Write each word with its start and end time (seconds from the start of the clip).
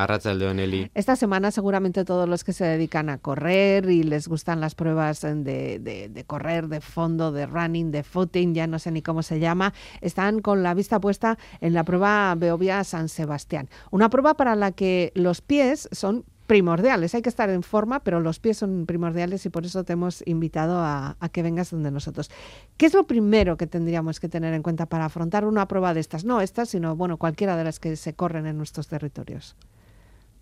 A 0.00 0.50
Oneli. 0.50 0.90
Esta 0.94 1.14
semana 1.14 1.50
seguramente 1.50 2.04
todos 2.04 2.28
los 2.28 2.42
que 2.42 2.52
se 2.52 2.64
dedican 2.64 3.10
a 3.10 3.18
correr 3.18 3.90
y 3.90 4.02
les 4.02 4.28
gustan 4.28 4.60
las 4.60 4.74
pruebas 4.74 5.20
de, 5.20 5.78
de, 5.78 6.24
correr, 6.24 6.68
de 6.68 6.80
fondo, 6.80 7.32
de 7.32 7.46
running, 7.46 7.90
de 7.90 8.02
footing, 8.02 8.54
ya 8.54 8.66
no 8.66 8.78
sé 8.78 8.90
ni 8.90 9.02
cómo 9.02 9.22
se 9.22 9.40
llama, 9.40 9.74
están 10.00 10.40
con 10.40 10.62
la 10.62 10.72
vista 10.72 11.00
puesta 11.00 11.38
en 11.60 11.74
la 11.74 11.84
prueba 11.84 12.34
Beovia 12.34 12.82
San 12.84 13.08
Sebastián. 13.08 13.68
Una 13.90 14.08
prueba 14.08 14.34
para 14.34 14.56
la 14.56 14.72
que 14.72 15.12
los 15.14 15.42
pies 15.42 15.88
son 15.92 16.24
primordiales. 16.50 17.14
Hay 17.14 17.22
que 17.22 17.28
estar 17.28 17.48
en 17.48 17.62
forma, 17.62 18.00
pero 18.00 18.18
los 18.18 18.40
pies 18.40 18.56
son 18.56 18.84
primordiales 18.84 19.46
y 19.46 19.50
por 19.50 19.64
eso 19.64 19.84
te 19.84 19.92
hemos 19.92 20.26
invitado 20.26 20.80
a, 20.80 21.16
que 21.30 21.44
vengas 21.44 21.70
donde 21.70 21.92
nosotros. 21.92 22.28
¿Qué 22.76 22.86
es 22.86 22.94
lo 22.94 23.06
primero 23.06 23.56
que 23.56 23.68
tendríamos 23.68 24.18
que 24.18 24.28
tener 24.28 24.52
en 24.52 24.62
cuenta 24.64 24.86
para 24.86 25.04
afrontar 25.04 25.44
una 25.44 25.68
prueba 25.68 25.94
de 25.94 26.00
estas? 26.00 26.24
No 26.24 26.40
estas, 26.40 26.70
sino 26.70 26.96
bueno, 26.96 27.18
cualquiera 27.18 27.56
de 27.56 27.62
las 27.62 27.78
que 27.78 27.94
se 27.94 28.14
corren 28.14 28.46
en 28.46 28.56
nuestros 28.56 28.88
territorios. 28.88 29.54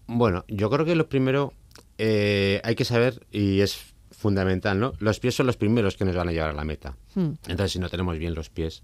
Bueno, 0.08 0.44
yo 0.48 0.70
creo 0.70 0.84
que 0.84 0.96
lo 0.96 1.08
primero 1.08 1.52
eh, 1.98 2.60
hay 2.64 2.74
que 2.74 2.84
saber, 2.84 3.26
y 3.30 3.60
es 3.60 3.94
fundamental, 4.10 4.80
¿no? 4.80 4.94
Los 4.98 5.20
pies 5.20 5.36
son 5.36 5.46
los 5.46 5.56
primeros 5.56 5.96
que 5.96 6.04
nos 6.04 6.16
van 6.16 6.28
a 6.28 6.32
llevar 6.32 6.50
a 6.50 6.54
la 6.54 6.64
meta. 6.64 6.96
Hmm. 7.14 7.34
Entonces, 7.46 7.72
si 7.72 7.78
no 7.78 7.88
tenemos 7.88 8.18
bien 8.18 8.34
los 8.34 8.50
pies, 8.50 8.82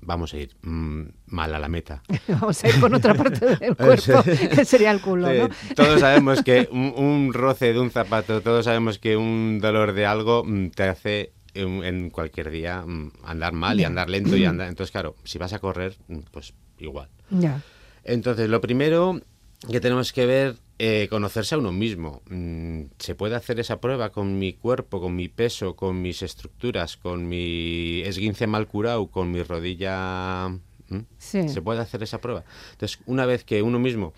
vamos 0.00 0.34
a 0.34 0.38
ir 0.38 0.56
mm, 0.62 1.02
mal 1.26 1.54
a 1.54 1.58
la 1.58 1.68
meta. 1.68 2.02
vamos 2.28 2.62
a 2.62 2.68
ir 2.68 2.80
con 2.80 2.92
otra 2.92 3.14
parte 3.14 3.56
del 3.56 3.76
cuerpo, 3.76 4.22
que 4.22 4.64
sería 4.64 4.90
el 4.90 5.00
culo, 5.00 5.32
¿no? 5.32 5.48
todos 5.74 6.00
sabemos 6.00 6.42
que 6.42 6.68
un, 6.70 7.32
roce 7.32 7.72
de 7.72 7.78
un 7.78 7.90
zapato, 7.90 8.40
todos 8.40 8.64
sabemos 8.64 8.98
que 8.98 9.16
un 9.16 9.60
dolor 9.60 9.92
de 9.92 10.06
algo 10.06 10.44
mm, 10.44 10.70
te 10.70 10.82
hace 10.84 11.32
en, 11.54 12.10
cualquier 12.10 12.50
día 12.50 12.82
mm, 12.84 13.12
andar 13.24 13.52
mal 13.52 13.78
y 13.80 13.84
andar 13.84 14.10
lento 14.10 14.36
y 14.36 14.44
andar... 14.46 14.68
Entonces, 14.68 14.90
claro, 14.90 15.14
si 15.24 15.38
vas 15.38 15.52
a 15.52 15.60
correr, 15.60 15.96
pues 16.30 16.52
igual. 16.78 17.08
Ya. 17.30 17.62
Entonces, 18.02 18.48
lo 18.48 18.60
primero 18.60 19.20
que 19.70 19.80
tenemos 19.80 20.12
que 20.12 20.26
ver 20.26 20.56
eh, 20.78 21.06
conocerse 21.08 21.54
a 21.54 21.58
uno 21.58 21.72
mismo. 21.72 22.22
Mm, 22.28 22.84
¿Se 22.98 23.14
puede 23.14 23.36
hacer 23.36 23.60
esa 23.60 23.80
prueba 23.80 24.10
con 24.10 24.38
mi 24.38 24.54
cuerpo, 24.54 25.00
con 25.00 25.14
mi 25.14 25.28
peso, 25.28 25.76
con 25.76 26.02
mis 26.02 26.22
estructuras, 26.22 26.96
con 26.96 27.28
mi 27.28 28.02
esguince 28.02 28.46
mal 28.46 28.66
curado, 28.66 29.06
con 29.08 29.30
mi 29.30 29.42
rodilla? 29.42 30.48
¿Mm? 30.88 31.00
¿Se 31.18 31.62
puede 31.62 31.80
hacer 31.80 32.02
esa 32.02 32.20
prueba? 32.20 32.44
Entonces, 32.72 32.98
una 33.06 33.24
vez 33.26 33.44
que 33.44 33.62
uno 33.62 33.78
mismo 33.78 34.12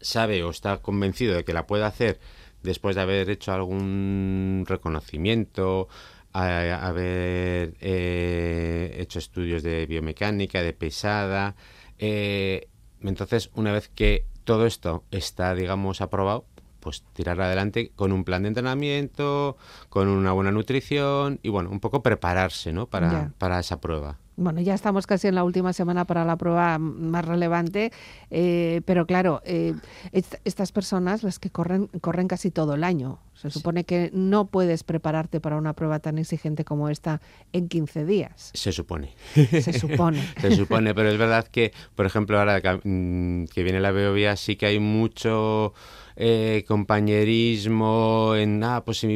sabe 0.00 0.42
o 0.42 0.50
está 0.50 0.78
convencido 0.78 1.34
de 1.34 1.44
que 1.44 1.52
la 1.52 1.66
puede 1.66 1.84
hacer 1.84 2.20
después 2.62 2.94
de 2.96 3.02
haber 3.02 3.28
hecho 3.30 3.52
algún 3.52 4.64
reconocimiento, 4.68 5.88
haber 6.32 7.74
eh, 7.80 8.96
hecho 8.98 9.18
estudios 9.18 9.62
de 9.62 9.86
biomecánica, 9.86 10.62
de 10.62 10.72
pesada, 10.72 11.56
eh, 11.98 12.68
entonces 13.02 13.50
una 13.54 13.72
vez 13.72 13.88
que 13.88 14.24
todo 14.44 14.66
esto 14.66 15.04
está, 15.10 15.54
digamos, 15.54 16.00
aprobado, 16.00 16.44
pues 16.80 17.04
tirar 17.12 17.40
adelante 17.40 17.92
con 17.94 18.12
un 18.12 18.24
plan 18.24 18.42
de 18.42 18.48
entrenamiento, 18.48 19.56
con 19.88 20.08
una 20.08 20.32
buena 20.32 20.50
nutrición 20.50 21.38
y 21.42 21.48
bueno, 21.48 21.70
un 21.70 21.80
poco 21.80 22.02
prepararse, 22.02 22.72
¿no? 22.72 22.86
Para, 22.86 23.32
para 23.38 23.60
esa 23.60 23.80
prueba. 23.80 24.18
Bueno, 24.36 24.60
ya 24.60 24.74
estamos 24.74 25.06
casi 25.06 25.28
en 25.28 25.34
la 25.34 25.44
última 25.44 25.72
semana 25.72 26.06
para 26.06 26.24
la 26.24 26.36
prueba 26.36 26.78
más 26.78 27.24
relevante, 27.24 27.92
eh, 28.30 28.80
pero 28.86 29.06
claro, 29.06 29.42
eh, 29.44 29.74
estas 30.12 30.72
personas, 30.72 31.22
las 31.22 31.38
que 31.38 31.50
corren, 31.50 31.88
corren 32.00 32.28
casi 32.28 32.50
todo 32.50 32.74
el 32.74 32.84
año. 32.84 33.18
Se 33.34 33.50
supone 33.50 33.84
que 33.84 34.10
no 34.12 34.46
puedes 34.46 34.84
prepararte 34.84 35.40
para 35.40 35.56
una 35.56 35.72
prueba 35.72 35.98
tan 35.98 36.18
exigente 36.18 36.64
como 36.64 36.88
esta 36.88 37.20
en 37.52 37.68
15 37.68 38.04
días. 38.04 38.50
Se 38.54 38.72
supone. 38.72 39.14
Se 39.34 39.72
supone. 39.72 40.22
Se 40.40 40.54
supone, 40.54 40.94
pero 40.94 41.10
es 41.10 41.18
verdad 41.18 41.46
que, 41.48 41.72
por 41.94 42.06
ejemplo, 42.06 42.38
ahora 42.38 42.60
que 42.60 42.80
mm, 42.84 43.46
viene 43.54 43.80
la 43.80 43.90
Beovia, 43.90 44.36
sí 44.36 44.56
que 44.56 44.66
hay 44.66 44.78
mucho... 44.78 45.74
Eh, 46.14 46.64
compañerismo 46.68 48.34
en 48.36 48.62
ah 48.64 48.84
pues 48.84 48.98
si 48.98 49.06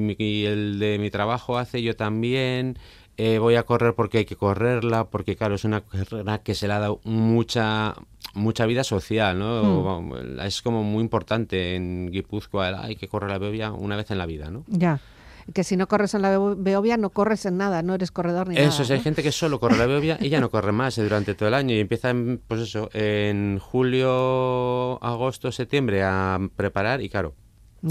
el 0.46 0.78
de 0.78 0.98
mi 0.98 1.10
trabajo 1.10 1.58
hace 1.58 1.82
yo 1.82 1.94
también 1.94 2.78
eh, 3.16 3.38
voy 3.38 3.54
a 3.54 3.62
correr 3.62 3.94
porque 3.94 4.18
hay 4.18 4.24
que 4.24 4.36
correrla, 4.36 5.04
porque 5.04 5.36
claro, 5.36 5.54
es 5.54 5.64
una 5.64 5.80
carrera 5.80 6.38
que 6.38 6.54
se 6.54 6.66
le 6.66 6.74
ha 6.74 6.78
dado 6.78 7.00
mucha 7.04 7.94
mucha 8.34 8.66
vida 8.66 8.84
social, 8.84 9.38
¿no? 9.38 10.00
Hmm. 10.00 10.40
Es 10.40 10.60
como 10.60 10.82
muy 10.82 11.00
importante 11.02 11.74
en 11.74 12.10
Guipúzcoa, 12.10 12.84
hay 12.84 12.96
que 12.96 13.08
correr 13.08 13.30
la 13.30 13.38
Beovia 13.38 13.72
una 13.72 13.96
vez 13.96 14.10
en 14.10 14.18
la 14.18 14.26
vida, 14.26 14.50
¿no? 14.50 14.64
Ya. 14.68 15.00
Que 15.54 15.64
si 15.64 15.76
no 15.76 15.86
corres 15.86 16.12
en 16.12 16.22
la 16.22 16.36
Beovia 16.38 16.96
no 16.96 17.10
corres 17.10 17.46
en 17.46 17.56
nada, 17.56 17.82
no 17.82 17.94
eres 17.94 18.10
corredor 18.10 18.48
ni 18.48 18.56
nada. 18.56 18.66
Eso, 18.66 18.82
es, 18.82 18.90
hay 18.90 19.00
gente 19.00 19.22
que 19.22 19.32
solo 19.32 19.60
corre 19.60 19.78
la 19.78 19.86
Beovia 19.86 20.18
y 20.20 20.28
ya 20.28 20.40
no 20.40 20.50
corre 20.50 20.72
más 20.72 20.96
durante 20.96 21.34
todo 21.34 21.48
el 21.48 21.54
año 21.54 21.74
y 21.74 21.80
empieza, 21.80 22.10
en, 22.10 22.42
pues 22.46 22.60
eso, 22.60 22.90
en 22.92 23.58
julio, 23.60 25.02
agosto, 25.02 25.52
septiembre 25.52 26.02
a 26.02 26.38
preparar 26.56 27.00
y 27.00 27.08
claro, 27.08 27.34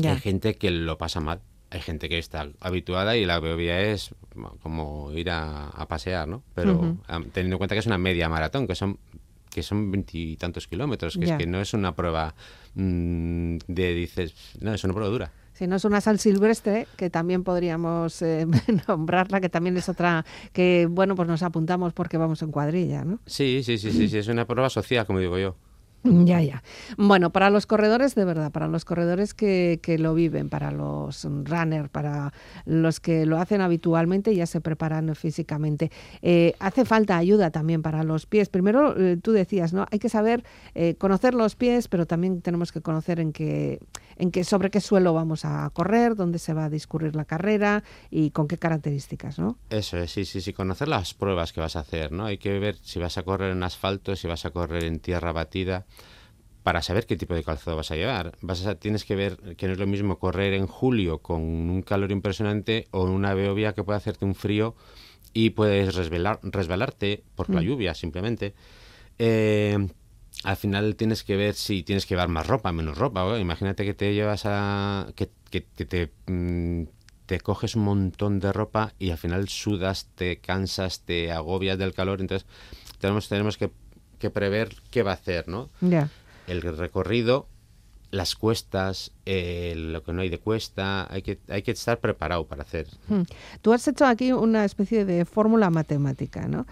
hay 0.03 0.19
gente 0.19 0.55
que 0.55 0.69
lo 0.69 0.97
pasa 0.97 1.21
mal 1.21 1.41
hay 1.69 1.81
gente 1.81 2.09
que 2.09 2.17
está 2.17 2.47
habituada 2.59 3.17
y 3.17 3.25
la 3.25 3.39
Beovia 3.39 3.81
es 3.81 4.13
como 4.61 5.11
ir 5.13 5.29
a, 5.29 5.85
pasear, 5.87 6.27
¿no? 6.27 6.43
Pero 6.53 6.97
teniendo 7.33 7.55
en 7.55 7.57
cuenta 7.57 7.75
que 7.75 7.79
es 7.79 7.85
una 7.85 7.97
media 7.97 8.29
maratón, 8.29 8.67
que 8.67 8.75
son 8.75 8.97
que 9.55 9.63
son 9.63 9.89
veintitantos 9.89 10.67
kilómetros, 10.67 11.17
que 11.17 11.23
es 11.23 11.31
que 11.31 11.47
no 11.47 11.61
es 11.61 11.73
una 11.73 11.95
prueba 11.95 12.35
mm, 12.73 13.57
de 13.67 13.93
dices, 13.93 14.33
no, 14.59 14.73
es 14.73 14.83
una 14.83 14.93
prueba 14.93 15.09
dura. 15.09 15.31
Si 15.53 15.65
no 15.65 15.77
es 15.77 15.85
una 15.85 16.01
sal 16.01 16.19
silvestre, 16.19 16.87
que 16.97 17.09
también 17.09 17.45
podríamos 17.45 18.21
eh, 18.21 18.45
nombrarla, 18.89 19.39
que 19.39 19.47
también 19.47 19.77
es 19.77 19.87
otra 19.87 20.25
que, 20.51 20.89
bueno, 20.91 21.15
pues 21.15 21.29
nos 21.29 21.41
apuntamos 21.41 21.93
porque 21.93 22.17
vamos 22.17 22.41
en 22.41 22.51
cuadrilla, 22.51 23.05
¿no? 23.05 23.19
Sí, 23.25 23.61
sí, 23.63 23.77
sí, 23.77 23.93
sí, 23.93 24.09
sí 24.09 24.17
es 24.17 24.27
una 24.27 24.45
prueba 24.45 24.69
social, 24.69 25.05
como 25.05 25.19
digo 25.19 25.37
yo. 25.37 25.55
Ya, 26.05 26.39
ya. 26.41 26.63
Bueno, 26.97 27.31
para 27.31 27.49
los 27.49 27.65
corredores, 27.65 28.13
de 28.13 28.25
verdad, 28.25 28.51
para 28.51 28.67
los 28.67 28.85
corredores 28.85 29.33
que, 29.33 29.79
que, 29.81 29.97
lo 29.97 30.13
viven, 30.13 30.49
para 30.49 30.71
los 30.71 31.25
runners, 31.25 31.89
para 31.89 32.31
los 32.65 32.99
que 32.99 33.25
lo 33.25 33.39
hacen 33.39 33.61
habitualmente 33.61 34.31
y 34.31 34.35
ya 34.35 34.45
se 34.45 34.61
preparan 34.61 35.15
físicamente, 35.15 35.91
eh, 36.21 36.53
hace 36.59 36.85
falta 36.85 37.17
ayuda 37.17 37.49
también 37.49 37.81
para 37.81 38.03
los 38.03 38.27
pies. 38.27 38.49
Primero, 38.49 38.95
eh, 38.99 39.17
tú 39.21 39.31
decías, 39.31 39.73
¿no? 39.73 39.87
Hay 39.91 39.97
que 39.97 40.09
saber 40.09 40.43
eh, 40.75 40.95
conocer 40.95 41.33
los 41.33 41.55
pies, 41.55 41.87
pero 41.87 42.05
también 42.05 42.41
tenemos 42.41 42.71
que 42.71 42.81
conocer 42.81 43.19
en 43.19 43.33
qué, 43.33 43.79
en 44.17 44.29
qué, 44.29 44.43
sobre 44.43 44.69
qué 44.69 44.81
suelo 44.81 45.13
vamos 45.13 45.43
a 45.43 45.69
correr, 45.73 46.15
dónde 46.15 46.37
se 46.37 46.53
va 46.53 46.65
a 46.65 46.69
discurrir 46.69 47.15
la 47.15 47.25
carrera 47.25 47.83
y 48.11 48.29
con 48.29 48.47
qué 48.47 48.57
características, 48.57 49.39
¿no? 49.39 49.57
Eso 49.71 49.97
es, 49.97 50.11
sí, 50.11 50.25
sí, 50.25 50.41
sí, 50.41 50.53
conocer 50.53 50.87
las 50.87 51.15
pruebas 51.15 51.51
que 51.51 51.61
vas 51.61 51.75
a 51.75 51.79
hacer, 51.79 52.11
¿no? 52.11 52.25
Hay 52.25 52.37
que 52.37 52.59
ver 52.59 52.77
si 52.83 52.99
vas 52.99 53.17
a 53.17 53.23
correr 53.23 53.51
en 53.51 53.63
asfalto, 53.63 54.15
si 54.15 54.27
vas 54.27 54.45
a 54.45 54.51
correr 54.51 54.83
en 54.83 54.99
tierra 54.99 55.31
batida 55.31 55.85
para 56.63 56.81
saber 56.81 57.05
qué 57.05 57.15
tipo 57.15 57.35
de 57.35 57.43
calzado 57.43 57.77
vas 57.77 57.91
a 57.91 57.95
llevar. 57.95 58.37
Vas 58.41 58.65
a, 58.65 58.75
tienes 58.75 59.05
que 59.05 59.15
ver 59.15 59.37
que 59.55 59.67
no 59.67 59.73
es 59.73 59.79
lo 59.79 59.85
mismo 59.85 60.17
correr 60.17 60.53
en 60.53 60.65
julio 60.65 61.19
con 61.19 61.41
un 61.41 61.81
calor 61.83 62.11
impresionante 62.11 62.87
o 62.91 63.03
una 63.03 63.35
beovia 63.35 63.73
que 63.73 63.83
puede 63.83 63.97
hacerte 63.97 64.25
un 64.25 64.33
frío 64.33 64.75
y 65.33 65.51
puedes 65.51 65.93
resbalar, 65.93 66.39
resbalarte 66.41 67.23
por 67.35 67.49
la 67.49 67.61
mm. 67.61 67.63
lluvia 67.63 67.93
simplemente. 67.93 68.55
Eh, 69.19 69.87
al 70.43 70.57
final 70.57 70.95
tienes 70.95 71.23
que 71.23 71.35
ver 71.35 71.53
si 71.53 71.83
tienes 71.83 72.05
que 72.05 72.15
llevar 72.15 72.29
más 72.29 72.47
ropa, 72.47 72.71
menos 72.71 72.97
ropa. 72.97 73.37
Imagínate 73.39 73.85
que 73.85 73.93
te 73.93 74.13
llevas 74.13 74.43
a... 74.45 75.11
que, 75.15 75.29
que, 75.49 75.61
te, 75.61 76.11
mm, 76.25 76.83
te 77.25 77.39
coges 77.41 77.75
un 77.75 77.83
montón 77.83 78.39
de 78.39 78.51
ropa 78.51 78.93
y 78.99 79.11
al 79.11 79.17
final 79.17 79.49
sudas, 79.49 80.09
te 80.15 80.37
cansas, 80.37 81.01
te 81.01 81.31
agobias 81.31 81.77
del 81.77 81.93
calor. 81.93 82.21
Entonces 82.21 82.47
tenemos, 82.99 83.27
tenemos 83.29 83.57
que, 83.57 83.71
que 84.17 84.29
prever 84.29 84.75
qué 84.91 85.03
va 85.03 85.11
a 85.11 85.15
hacer, 85.15 85.47
¿no? 85.47 85.69
Ya 85.81 86.09
el 86.47 86.61
recorrido, 86.61 87.47
las 88.11 88.35
cuestas, 88.35 89.11
lo 89.25 90.03
que 90.03 90.13
no 90.13 90.21
hay 90.21 90.29
de 90.29 90.39
cuesta, 90.39 91.11
hay 91.11 91.21
que, 91.21 91.39
hay 91.49 91.61
que 91.61 91.71
estar 91.71 91.99
preparado 91.99 92.45
para 92.45 92.63
hacer. 92.63 92.87
Hmm. 93.07 93.23
Tú 93.61 93.73
has 93.73 93.87
hecho 93.87 94.05
aquí 94.05 94.31
una 94.31 94.65
especie 94.65 95.05
de 95.05 95.25
fórmula 95.25 95.69
matemática, 95.69 96.47
¿no? 96.47 96.65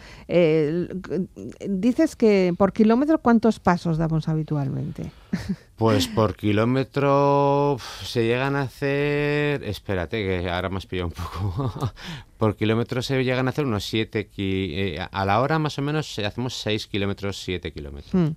dices 1.67 2.15
que 2.15 2.53
por 2.57 2.73
kilómetro, 2.73 3.19
¿cuántos 3.19 3.59
pasos 3.59 3.97
damos 3.97 4.27
habitualmente? 4.27 5.11
Pues 5.75 6.07
por 6.07 6.35
kilómetro 6.35 7.77
se 8.03 8.25
llegan 8.25 8.55
a 8.55 8.61
hacer, 8.61 9.63
espérate 9.63 10.23
que 10.23 10.49
ahora 10.49 10.69
me 10.69 10.77
has 10.77 10.85
pillado 10.85 11.07
un 11.07 11.13
poco, 11.13 11.91
por 12.37 12.55
kilómetro 12.55 13.01
se 13.01 13.21
llegan 13.23 13.47
a 13.47 13.49
hacer 13.49 13.65
unos 13.65 13.83
7, 13.85 14.29
eh, 14.37 15.07
a 15.11 15.25
la 15.25 15.41
hora 15.41 15.57
más 15.57 15.77
o 15.79 15.81
menos 15.81 16.19
hacemos 16.19 16.53
6 16.61 16.87
kilómetros, 16.87 17.41
7 17.41 17.73
kilómetros. 17.73 18.13
Hmm. 18.13 18.35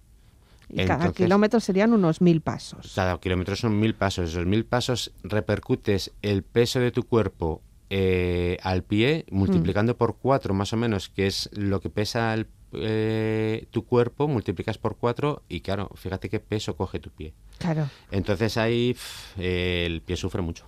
Y 0.68 0.84
cada 0.84 1.12
kilómetro 1.12 1.60
serían 1.60 1.92
unos 1.92 2.20
mil 2.20 2.40
pasos. 2.40 2.92
Cada 2.94 3.18
kilómetro 3.18 3.56
son 3.56 3.78
mil 3.78 3.94
pasos. 3.94 4.30
Esos 4.30 4.46
mil 4.46 4.64
pasos 4.64 5.12
repercutes 5.22 6.12
el 6.22 6.42
peso 6.42 6.80
de 6.80 6.90
tu 6.90 7.04
cuerpo 7.04 7.62
eh, 7.88 8.58
al 8.62 8.82
pie, 8.82 9.24
multiplicando 9.30 9.94
mm. 9.94 9.96
por 9.96 10.16
cuatro 10.16 10.54
más 10.54 10.72
o 10.72 10.76
menos, 10.76 11.08
que 11.08 11.28
es 11.28 11.48
lo 11.52 11.80
que 11.80 11.88
pesa 11.88 12.34
eh, 12.72 13.66
tu 13.70 13.84
cuerpo, 13.84 14.26
multiplicas 14.26 14.76
por 14.76 14.96
cuatro 14.96 15.44
y 15.48 15.60
claro, 15.60 15.90
fíjate 15.94 16.28
qué 16.28 16.40
peso 16.40 16.76
coge 16.76 16.98
tu 16.98 17.10
pie. 17.10 17.32
Claro. 17.58 17.88
Entonces 18.10 18.56
ahí 18.56 18.96
el 19.36 20.02
pie 20.02 20.16
sufre 20.16 20.42
mucho. 20.42 20.64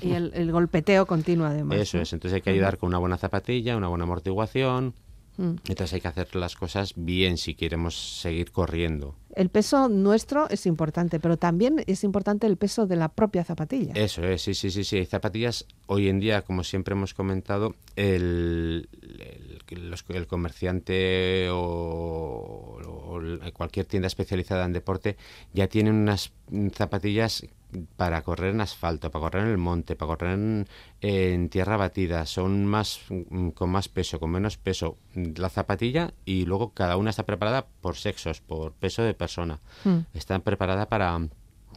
y 0.00 0.12
el, 0.12 0.50
golpeteo 0.50 1.04
continuo 1.04 1.46
además. 1.46 1.78
Eso 1.78 1.98
es, 1.98 2.14
entonces 2.14 2.36
hay 2.36 2.40
que 2.40 2.50
ayudar 2.50 2.78
con 2.78 2.88
una 2.88 2.98
buena 2.98 3.18
zapatilla, 3.18 3.76
una 3.76 3.88
buena 3.88 4.04
amortiguación, 4.04 4.94
Mm. 5.36 5.56
Entonces 5.68 5.94
hay 5.94 6.00
que 6.00 6.08
hacer 6.08 6.36
las 6.36 6.54
cosas 6.54 6.94
bien 6.96 7.38
si 7.38 7.54
queremos 7.54 8.20
seguir 8.20 8.52
corriendo. 8.52 9.16
El 9.34 9.48
peso 9.48 9.88
nuestro 9.88 10.48
es 10.48 10.66
importante, 10.66 11.18
pero 11.20 11.36
también 11.36 11.82
es 11.86 12.04
importante 12.04 12.46
el 12.46 12.56
peso 12.56 12.86
de 12.86 12.96
la 12.96 13.08
propia 13.08 13.44
zapatilla. 13.44 13.92
Eso 13.94 14.24
es, 14.24 14.42
sí, 14.42 14.54
sí, 14.54 14.70
sí, 14.70 14.84
sí. 14.84 14.98
Hay 14.98 15.06
zapatillas, 15.06 15.66
hoy 15.86 16.08
en 16.08 16.20
día, 16.20 16.42
como 16.42 16.62
siempre 16.62 16.94
hemos 16.94 17.14
comentado, 17.14 17.74
el, 17.96 18.88
el, 19.68 20.26
comerciante 20.26 21.48
o, 21.50 22.78
o, 22.84 23.20
cualquier 23.52 23.86
tienda 23.86 24.06
especializada 24.06 24.64
en 24.64 24.72
deporte 24.72 25.16
ya 25.52 25.66
tienen 25.66 25.94
unas 25.94 26.32
zapatillas 26.72 27.46
para 27.96 28.22
correr 28.22 28.54
en 28.54 28.60
asfalto, 28.60 29.10
para 29.10 29.24
correr 29.24 29.44
en 29.44 29.50
el 29.50 29.58
monte, 29.58 29.96
para 29.96 30.08
correr 30.08 30.66
en, 31.00 31.48
tierra 31.48 31.76
batida, 31.76 32.26
son 32.26 32.66
más 32.66 33.00
mm, 33.08 33.50
con 33.50 33.70
más 33.70 33.88
peso, 33.88 34.18
con 34.20 34.30
menos 34.30 34.56
peso 34.56 34.96
la 35.14 35.48
zapatilla 35.48 36.14
y 36.24 36.44
luego 36.44 36.72
cada 36.72 36.96
una 36.96 37.10
está 37.10 37.24
preparada 37.24 37.66
por 37.80 37.96
sexos, 37.96 38.40
por 38.40 38.72
peso 38.72 39.02
de 39.02 39.14
persona. 39.14 39.60
Mm. 39.84 39.98
Están 40.14 40.42
preparadas 40.42 40.86
para 40.86 41.20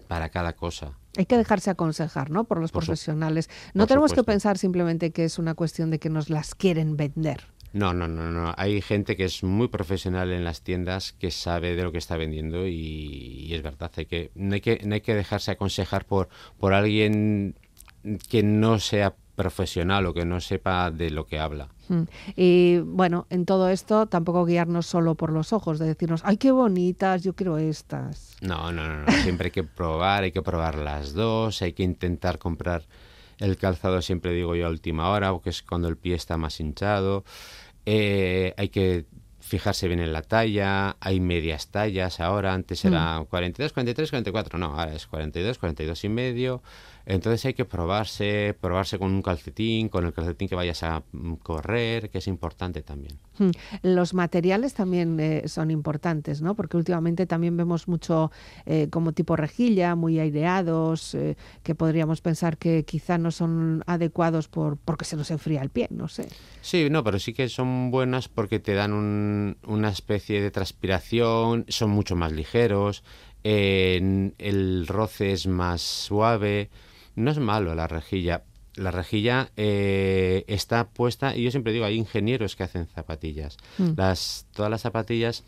para 0.07 0.29
cada 0.29 0.53
cosa. 0.53 0.93
Hay 1.17 1.25
que 1.25 1.37
dejarse 1.37 1.69
aconsejar, 1.69 2.29
¿no? 2.29 2.45
Por 2.45 2.59
los 2.59 2.71
profesionales. 2.71 3.49
No 3.73 3.87
tenemos 3.87 4.13
que 4.13 4.23
pensar 4.23 4.57
simplemente 4.57 5.11
que 5.11 5.25
es 5.25 5.39
una 5.39 5.53
cuestión 5.53 5.89
de 5.89 5.99
que 5.99 6.09
nos 6.09 6.29
las 6.29 6.55
quieren 6.55 6.95
vender. 6.95 7.47
No, 7.73 7.93
no, 7.93 8.07
no, 8.07 8.31
no. 8.31 8.53
Hay 8.57 8.81
gente 8.81 9.15
que 9.15 9.25
es 9.25 9.43
muy 9.43 9.67
profesional 9.67 10.31
en 10.31 10.43
las 10.43 10.61
tiendas 10.61 11.13
que 11.13 11.31
sabe 11.31 11.75
de 11.75 11.83
lo 11.83 11.91
que 11.91 11.97
está 11.97 12.17
vendiendo 12.17 12.67
y, 12.67 13.49
es 13.53 13.61
verdad. 13.61 13.91
Hay 13.97 14.05
que, 14.05 14.31
no, 14.35 14.55
hay 14.55 14.61
que, 14.61 14.81
no 14.85 14.95
hay 14.95 15.01
que 15.01 15.13
dejarse 15.13 15.51
aconsejar 15.51 16.05
por, 16.05 16.29
por 16.59 16.73
alguien 16.73 17.55
que 18.29 18.43
no 18.43 18.79
sea 18.79 19.15
profesional 19.35 20.05
o 20.07 20.13
que 20.13 20.25
no 20.25 20.41
sepa 20.41 20.89
de 20.91 21.11
lo 21.11 21.27
que 21.27 21.39
habla. 21.39 21.69
Mm. 21.89 22.03
Y 22.35 22.79
bueno, 22.79 23.27
en 23.29 23.45
todo 23.45 23.69
esto 23.69 24.07
tampoco 24.07 24.45
guiarnos 24.45 24.87
solo 24.87 25.15
por 25.15 25.31
los 25.31 25.53
ojos, 25.53 25.77
de 25.77 25.85
decirnos, 25.85 26.21
ay, 26.25 26.37
qué 26.37 26.51
bonitas, 26.51 27.21
yo 27.23 27.33
quiero 27.33 27.57
estas. 27.57 28.35
No, 28.41 28.71
no, 28.71 28.87
no, 28.87 29.03
no. 29.03 29.11
siempre 29.23 29.47
hay 29.47 29.51
que 29.51 29.63
probar, 29.63 30.23
hay 30.23 30.31
que 30.31 30.41
probar 30.41 30.75
las 30.77 31.13
dos, 31.13 31.61
hay 31.61 31.73
que 31.73 31.83
intentar 31.83 32.39
comprar 32.39 32.83
el 33.39 33.57
calzado, 33.57 34.01
siempre 34.01 34.33
digo 34.33 34.55
yo 34.55 34.67
a 34.67 34.69
última 34.69 35.09
hora, 35.09 35.31
porque 35.31 35.49
es 35.49 35.61
cuando 35.61 35.87
el 35.87 35.97
pie 35.97 36.15
está 36.15 36.37
más 36.37 36.59
hinchado. 36.59 37.23
Eh, 37.85 38.53
hay 38.57 38.69
que 38.69 39.05
fijarse 39.39 39.87
bien 39.87 40.01
en 40.01 40.11
la 40.11 40.21
talla, 40.21 40.97
hay 40.99 41.19
medias 41.21 41.69
tallas 41.69 42.19
ahora, 42.19 42.53
antes 42.53 42.83
era 42.83 43.23
42, 43.29 43.71
43, 43.71 44.09
44, 44.09 44.59
no, 44.59 44.77
ahora 44.77 44.93
es 44.93 45.07
42, 45.07 45.57
42 45.57 46.03
y 46.03 46.09
medio, 46.09 46.61
entonces 47.09 47.45
hay 47.45 47.53
que 47.53 47.63
probarse, 47.63 48.53
probarse 48.59 48.99
con 48.99 49.13
un 49.13 49.21
calcetín, 49.21 49.87
con 49.87 50.05
el 50.05 50.11
calcetín 50.11 50.49
que 50.49 50.55
vayas 50.55 50.83
a 50.83 51.03
mm, 51.13 51.35
correr, 51.35 52.09
que 52.09 52.17
es 52.17 52.27
importante 52.27 52.81
también. 52.81 53.17
Hmm. 53.39 53.51
Los 53.81 54.13
materiales 54.13 54.73
también 54.73 55.17
eh, 55.21 55.43
son 55.47 55.71
importantes, 55.71 56.41
¿no? 56.41 56.53
Porque 56.53 56.75
últimamente 56.75 57.25
también 57.25 57.55
vemos 57.55 57.87
mucho 57.87 58.29
eh, 58.65 58.89
como 58.91 59.13
tipo 59.13 59.37
rejilla, 59.37 59.95
muy 59.95 60.19
aireados, 60.19 61.15
eh, 61.15 61.37
que 61.63 61.75
podríamos 61.75 62.19
pensar 62.19 62.57
que 62.57 62.83
quizá 62.83 63.17
no 63.17 63.31
son 63.31 63.85
adecuados 63.87 64.49
por 64.49 64.75
porque 64.75 65.05
se 65.05 65.15
nos 65.15 65.31
enfría 65.31 65.61
el 65.61 65.69
pie, 65.69 65.87
no 65.89 66.09
sé. 66.09 66.27
Sí, 66.59 66.89
no, 66.89 67.05
pero 67.05 67.19
sí 67.19 67.33
que 67.33 67.47
son 67.47 67.89
buenas 67.89 68.27
porque 68.27 68.59
te 68.59 68.73
dan 68.73 69.55
una 69.65 69.89
especie 69.89 70.41
de 70.41 70.51
transpiración, 70.51 71.63
son 71.69 71.91
mucho 71.91 72.17
más 72.17 72.33
ligeros, 72.33 73.05
el 73.43 74.85
roce 74.87 75.31
es 75.31 75.47
más 75.47 75.81
suave 75.81 76.69
no 77.17 77.31
es 77.31 77.39
malo 77.39 77.75
la 77.75 77.87
rejilla. 77.87 78.43
La 78.75 78.91
rejilla 78.91 79.49
eh, 79.57 80.45
está 80.47 80.87
puesta, 80.89 81.35
y 81.35 81.41
yo 81.41 81.51
siempre 81.51 81.73
digo, 81.73 81.83
hay 81.83 81.95
ingenieros 81.95 82.55
que 82.55 82.63
hacen 82.63 82.85
zapatillas. 82.85 83.57
Mm. 83.79 83.93
Las, 83.97 84.45
todas 84.53 84.69
las 84.69 84.81
zapatillas 84.81 85.43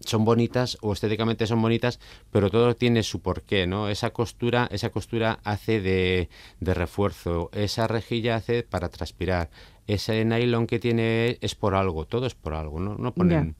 son 0.00 0.26
bonitas 0.26 0.76
o 0.82 0.92
estéticamente 0.92 1.46
son 1.46 1.62
bonitas, 1.62 1.98
pero 2.30 2.50
todo 2.50 2.76
tiene 2.76 3.02
su 3.02 3.20
porqué, 3.22 3.66
¿no? 3.66 3.88
Esa 3.88 4.10
costura, 4.10 4.68
esa 4.70 4.90
costura 4.90 5.40
hace 5.44 5.80
de, 5.80 6.28
de 6.60 6.74
refuerzo, 6.74 7.48
esa 7.54 7.86
rejilla 7.86 8.36
hace 8.36 8.62
para 8.62 8.90
transpirar, 8.90 9.48
ese 9.86 10.22
nylon 10.26 10.66
que 10.66 10.78
tiene 10.78 11.38
es 11.40 11.54
por 11.54 11.74
algo, 11.74 12.04
todo 12.04 12.26
es 12.26 12.34
por 12.34 12.52
algo, 12.52 12.80
¿no? 12.80 12.96
No 12.96 13.14
ponen, 13.14 13.56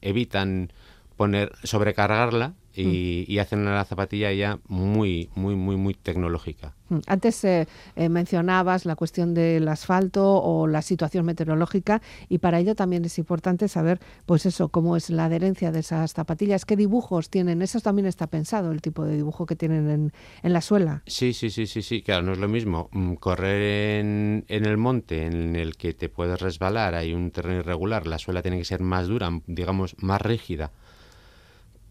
evitan 0.00 0.72
poner, 1.16 1.52
sobrecargarla 1.62 2.54
y, 2.82 3.24
y, 3.26 3.38
hacen 3.38 3.60
una 3.60 3.84
zapatilla 3.84 4.32
ya 4.32 4.58
muy, 4.68 5.30
muy, 5.34 5.56
muy, 5.56 5.76
muy 5.76 5.94
tecnológica. 5.94 6.74
Mm, 6.88 6.98
antes 7.06 7.44
eh, 7.44 7.66
eh, 7.96 8.08
mencionabas 8.08 8.84
la 8.84 8.96
cuestión 8.96 9.34
del 9.34 9.66
asfalto 9.68 10.40
o 10.42 10.66
la 10.66 10.82
situación 10.82 11.26
meteorológica 11.26 12.00
y 12.28 12.38
para 12.38 12.58
ello 12.60 12.74
también 12.74 13.04
es 13.04 13.18
importante 13.18 13.68
saber, 13.68 14.00
pues 14.26 14.46
eso, 14.46 14.68
cómo 14.68 14.96
es 14.96 15.10
la 15.10 15.26
adherencia 15.26 15.72
de 15.72 15.80
esas 15.80 16.12
zapatillas, 16.12 16.64
qué 16.64 16.76
dibujos 16.76 17.30
tienen. 17.30 17.62
Eso 17.62 17.80
también 17.80 18.06
está 18.06 18.26
pensado, 18.26 18.72
el 18.72 18.80
tipo 18.80 19.04
de 19.04 19.16
dibujo 19.16 19.46
que 19.46 19.56
tienen 19.56 19.90
en, 19.90 20.12
en 20.42 20.52
la 20.52 20.60
suela. 20.60 21.02
Sí, 21.06 21.32
sí, 21.32 21.50
sí, 21.50 21.66
sí, 21.66 21.82
sí, 21.82 22.02
claro, 22.02 22.22
no 22.22 22.32
es 22.32 22.38
lo 22.38 22.48
mismo 22.48 22.88
mm, 22.92 23.14
correr 23.14 24.00
en, 24.00 24.44
en 24.48 24.66
el 24.66 24.76
monte 24.76 25.26
en 25.26 25.56
el 25.56 25.76
que 25.76 25.94
te 25.94 26.08
puedes 26.08 26.40
resbalar, 26.40 26.94
hay 26.94 27.12
un 27.12 27.30
terreno 27.30 27.60
irregular, 27.60 28.06
la 28.06 28.18
suela 28.18 28.42
tiene 28.42 28.58
que 28.58 28.64
ser 28.64 28.80
más 28.80 29.08
dura, 29.08 29.30
digamos, 29.46 29.96
más 29.98 30.20
rígida 30.22 30.72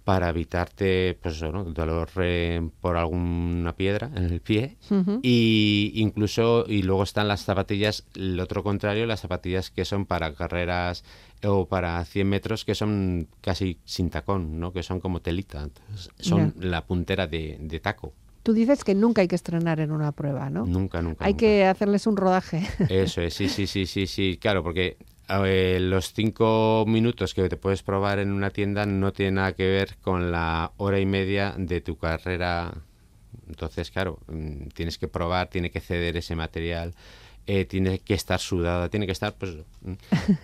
para 0.07 0.30
evitarte 0.30 1.19
pues 1.21 1.36
eso, 1.36 1.51
¿no? 1.51 1.65
dolor 1.65 2.07
eh, 2.15 2.65
por 2.80 2.95
alguna 2.95 3.75
piedra 3.75 4.09
en 4.15 4.24
el 4.24 4.39
pie 4.39 4.77
y 5.21 5.92
incluso 5.95 6.63
y 6.65 6.83
luego 6.83 7.04
están 7.04 7.27
las 7.27 7.44
zapatillas 7.44 8.06
el 8.15 8.39
otro 8.39 8.63
contrario 8.63 9.06
las 9.06 9.19
zapatillas 9.19 9.69
que 9.69 9.83
son 9.83 10.06
para 10.06 10.33
carreras 10.33 11.04
o 11.44 11.65
para 11.68 12.06
100 12.06 12.30
metros 12.30 12.63
que 12.63 12.74
son 12.74 13.27
casi 13.42 13.80
sin 13.83 14.09
tacón 14.09 14.62
no 14.62 14.71
que 14.71 14.81
son 14.81 15.01
como 15.01 15.19
telita 15.19 15.68
son 16.19 16.54
la 16.57 16.86
puntera 16.86 17.27
de, 17.27 17.81
taco 17.83 18.13
Tú 18.44 18.54
dices 18.54 18.86
que 18.86 18.95
nunca 18.95 19.21
hay 19.21 19.27
que 19.27 19.36
estrenar 19.36 19.81
en 19.81 19.92
una 19.92 20.13
prueba, 20.13 20.50
¿no? 20.50 20.65
Nunca, 20.65 21.01
nunca. 21.01 21.25
Hay 21.25 21.33
que 21.33 21.65
hacerles 21.65 22.07
un 22.07 22.15
rodaje. 22.15 22.65
Eso 22.88 23.19
es, 23.19 23.33
sí, 23.33 23.50
sí, 23.50 23.68
sí, 23.68 23.86
sí, 23.86 24.07
sí, 24.07 24.38
claro, 24.39 24.63
porque 24.63 24.95
los 25.27 26.13
cinco 26.13 26.85
minutos 26.88 27.33
que 27.33 27.50
te 27.50 27.57
puedes 27.57 27.83
probar 27.83 28.19
en 28.19 28.31
una 28.31 28.50
tienda 28.50 28.85
no 28.85 29.12
tiene 29.13 29.33
nada 29.33 29.53
que 29.53 29.68
ver 29.68 29.97
con 30.01 30.31
la 30.31 30.71
hora 30.77 31.00
y 31.00 31.06
media 31.06 31.53
de 31.57 31.81
tu 31.81 31.97
carrera. 31.97 32.74
Entonces, 33.47 33.91
claro, 33.91 34.19
mm, 34.27 34.68
tienes 34.69 34.97
que 34.97 35.07
probar, 35.07 35.50
tiene 35.50 35.69
que 35.71 35.81
ceder 35.81 36.18
ese 36.18 36.35
material 36.35 36.94
eh, 37.47 37.63
tiene 37.63 37.99
que 37.99 38.13
estar 38.13 38.39
sudada, 38.39 38.89
tiene 38.89 39.05
que 39.05 39.13
estar, 39.13 39.33
pues, 39.33 39.55
mm, 39.81 39.94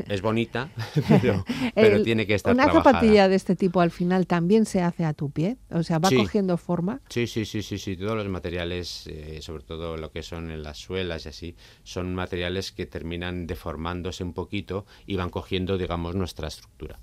es 0.07 0.21
bonita, 0.21 0.69
pero, 1.75 2.01
tiene 2.01 2.25
que 2.25 2.33
estar 2.33 2.53
Una 2.53 2.71
zapatilla 2.71 3.27
de 3.27 3.35
este 3.35 3.57
tipo 3.57 3.81
al 3.81 3.91
final 3.91 4.25
también 4.25 4.65
se 4.65 4.81
hace 4.81 5.03
a 5.03 5.13
tu 5.13 5.29
pie, 5.29 5.57
o 5.69 5.83
sea, 5.83 5.99
va 5.99 6.09
cogiendo 6.09 6.55
forma. 6.55 7.01
Sí, 7.09 7.27
sí, 7.27 7.43
sí, 7.43 7.61
sí, 7.61 7.77
sí, 7.77 7.97
todos 7.97 8.15
los 8.15 8.29
materiales, 8.29 9.05
eh, 9.07 9.39
sobre 9.41 9.63
todo 9.63 9.97
lo 9.97 10.11
que 10.11 10.23
son 10.23 10.49
en 10.49 10.63
las 10.63 10.77
suelas 10.77 11.25
y 11.25 11.29
así, 11.29 11.55
son 11.83 12.15
materiales 12.15 12.71
que 12.71 12.85
terminan 12.85 13.47
deformándose 13.47 14.23
un 14.23 14.31
poquito 14.31 14.85
y 15.05 15.17
van 15.17 15.29
cogiendo, 15.29 15.77
digamos, 15.77 16.15
nuestra 16.15 16.47
estructura. 16.47 16.99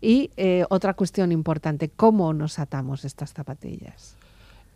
Y 0.00 0.30
eh, 0.36 0.64
otra 0.70 0.94
cuestión 0.94 1.32
importante, 1.32 1.88
¿cómo 1.88 2.32
nos 2.32 2.58
atamos 2.58 3.04
estas 3.04 3.32
zapatillas? 3.32 4.16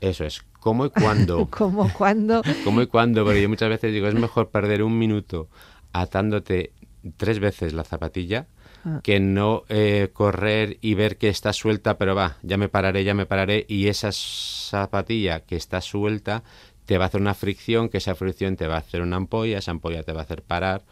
Eso 0.00 0.24
es, 0.24 0.42
¿cómo 0.60 0.86
y 0.86 0.90
cuándo? 0.90 1.46
¿Cómo, 1.50 1.92
cuándo? 1.92 2.42
¿Cómo 2.64 2.82
y 2.82 2.86
cuándo? 2.86 3.24
Porque 3.24 3.42
yo 3.42 3.48
muchas 3.48 3.68
veces 3.68 3.92
digo, 3.92 4.06
es 4.06 4.14
mejor 4.14 4.50
perder 4.50 4.82
un 4.82 4.98
minuto 4.98 5.48
atándote 5.92 6.72
tres 7.16 7.38
veces 7.38 7.72
la 7.72 7.84
zapatilla 7.84 8.46
ah. 8.84 9.00
que 9.02 9.20
no 9.20 9.62
eh, 9.68 10.10
correr 10.12 10.78
y 10.80 10.94
ver 10.94 11.16
que 11.16 11.28
está 11.28 11.52
suelta, 11.52 11.98
pero 11.98 12.14
va, 12.14 12.36
ya 12.42 12.56
me 12.56 12.68
pararé, 12.68 13.04
ya 13.04 13.14
me 13.14 13.26
pararé, 13.26 13.64
y 13.68 13.88
esa 13.88 14.10
zapatilla 14.12 15.40
que 15.40 15.56
está 15.56 15.80
suelta 15.80 16.42
te 16.86 16.98
va 16.98 17.04
a 17.04 17.08
hacer 17.08 17.20
una 17.20 17.34
fricción, 17.34 17.88
que 17.88 17.98
esa 17.98 18.14
fricción 18.14 18.56
te 18.56 18.66
va 18.66 18.76
a 18.76 18.78
hacer 18.78 19.02
una 19.02 19.16
ampolla, 19.16 19.58
esa 19.58 19.70
ampolla 19.70 20.02
te 20.02 20.12
va 20.12 20.20
a 20.20 20.24
hacer 20.24 20.42
parar 20.42 20.82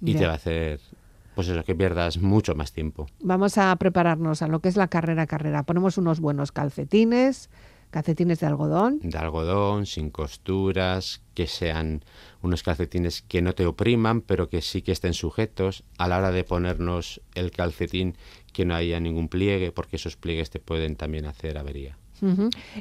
y 0.00 0.14
te 0.14 0.26
va 0.26 0.32
a 0.32 0.36
hacer 0.36 0.80
pues 1.34 1.48
eso, 1.48 1.62
que 1.62 1.76
pierdas 1.76 2.18
mucho 2.18 2.56
más 2.56 2.72
tiempo. 2.72 3.06
Vamos 3.20 3.58
a 3.58 3.74
prepararnos 3.76 4.42
a 4.42 4.48
lo 4.48 4.58
que 4.58 4.68
es 4.68 4.76
la 4.76 4.88
carrera 4.88 5.28
carrera. 5.28 5.62
Ponemos 5.62 5.96
unos 5.96 6.18
buenos 6.18 6.50
calcetines, 6.50 7.48
calcetines 7.90 8.40
de 8.40 8.46
algodón. 8.46 8.98
De 9.02 9.18
algodón, 9.18 9.86
sin 9.86 10.10
costuras, 10.10 11.22
que 11.34 11.46
sean 11.46 12.04
unos 12.42 12.62
calcetines 12.62 13.22
que 13.22 13.42
no 13.42 13.54
te 13.54 13.66
opriman, 13.66 14.20
pero 14.20 14.48
que 14.48 14.62
sí 14.62 14.82
que 14.82 14.92
estén 14.92 15.14
sujetos. 15.14 15.84
A 15.98 16.08
la 16.08 16.18
hora 16.18 16.30
de 16.30 16.44
ponernos 16.44 17.20
el 17.34 17.50
calcetín, 17.50 18.16
que 18.52 18.64
no 18.64 18.74
haya 18.74 19.00
ningún 19.00 19.28
pliegue, 19.28 19.72
porque 19.72 19.96
esos 19.96 20.16
pliegues 20.16 20.50
te 20.50 20.60
pueden 20.60 20.96
también 20.96 21.26
hacer 21.26 21.58
avería. 21.58 21.96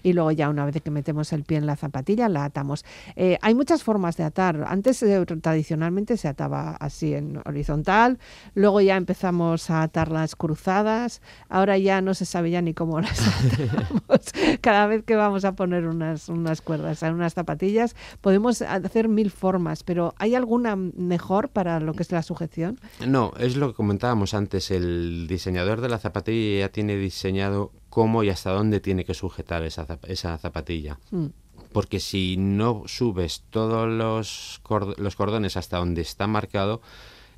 Y 0.03 0.13
luego 0.13 0.31
ya 0.31 0.49
una 0.49 0.65
vez 0.65 0.81
que 0.81 0.91
metemos 0.91 1.33
el 1.33 1.43
pie 1.43 1.57
en 1.57 1.65
la 1.65 1.75
zapatilla, 1.75 2.29
la 2.29 2.45
atamos. 2.45 2.85
Eh, 3.15 3.37
hay 3.41 3.55
muchas 3.55 3.83
formas 3.83 4.17
de 4.17 4.23
atar. 4.23 4.65
Antes 4.67 5.01
eh, 5.03 5.25
tradicionalmente 5.41 6.17
se 6.17 6.27
ataba 6.27 6.75
así 6.75 7.13
en 7.13 7.41
horizontal, 7.45 8.19
luego 8.53 8.81
ya 8.81 8.95
empezamos 8.95 9.69
a 9.69 9.83
atar 9.83 10.11
las 10.11 10.35
cruzadas, 10.35 11.21
ahora 11.49 11.77
ya 11.77 12.01
no 12.01 12.13
se 12.13 12.25
sabe 12.25 12.51
ya 12.51 12.61
ni 12.61 12.73
cómo 12.73 12.99
las 13.01 13.19
atamos. 13.19 14.21
Cada 14.61 14.87
vez 14.87 15.03
que 15.03 15.15
vamos 15.15 15.45
a 15.45 15.55
poner 15.55 15.87
unas, 15.87 16.29
unas 16.29 16.61
cuerdas 16.61 17.03
en 17.03 17.13
unas 17.13 17.33
zapatillas, 17.33 17.95
podemos 18.21 18.61
hacer 18.61 19.07
mil 19.07 19.31
formas, 19.31 19.83
pero 19.83 20.13
¿hay 20.17 20.35
alguna 20.35 20.75
mejor 20.75 21.49
para 21.49 21.79
lo 21.79 21.93
que 21.93 22.03
es 22.03 22.11
la 22.11 22.21
sujeción? 22.21 22.79
No, 23.05 23.33
es 23.39 23.55
lo 23.55 23.69
que 23.69 23.73
comentábamos 23.75 24.33
antes, 24.33 24.71
el 24.71 25.27
diseñador 25.27 25.81
de 25.81 25.89
la 25.89 25.97
zapatilla 25.97 26.59
ya 26.59 26.69
tiene 26.69 26.95
diseñado 26.95 27.71
cómo 27.89 28.23
y 28.23 28.29
hasta 28.29 28.51
dónde 28.51 28.79
tiene 28.79 29.05
que 29.05 29.13
sujetar 29.13 29.63
esa, 29.63 29.85
esa 30.07 30.37
zapatilla. 30.37 30.99
Mm. 31.11 31.27
Porque 31.73 31.99
si 31.99 32.37
no 32.37 32.83
subes 32.85 33.43
todos 33.49 33.89
los, 33.89 34.61
los 34.97 35.15
cordones 35.15 35.57
hasta 35.57 35.77
donde 35.77 36.01
está 36.01 36.27
marcado, 36.27 36.81